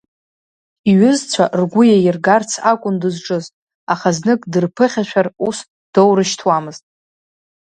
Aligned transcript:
Иҩызцәа 0.91 1.45
ргәы 1.59 1.83
иаиргарц 1.87 2.51
акәын 2.71 2.95
дызҿыз, 3.01 3.45
аха 3.93 4.09
знык 4.17 4.41
дырԥыхьашәар 4.51 5.27
ус 5.47 5.57
доурышьҭуамызт. 5.93 6.83